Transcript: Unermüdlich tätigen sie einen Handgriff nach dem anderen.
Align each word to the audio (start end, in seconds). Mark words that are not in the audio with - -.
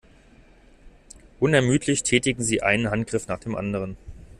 Unermüdlich 1.39 2.01
tätigen 2.01 2.41
sie 2.41 2.63
einen 2.63 2.89
Handgriff 2.89 3.27
nach 3.27 3.37
dem 3.37 3.55
anderen. 3.55 3.97